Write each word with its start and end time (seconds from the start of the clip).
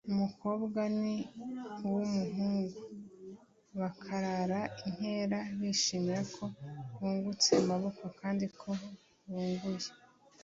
’umukobwa 0.11 0.81
n’iw‘umuhungu 0.99 2.79
bakarara 3.79 4.59
inkera 4.87 5.39
bishimira 5.59 6.21
ko 6.35 6.45
bungutse 6.97 7.49
amaboko, 7.61 8.01
abandi 8.11 8.45
ko 8.59 8.67
bunguye 9.27 9.89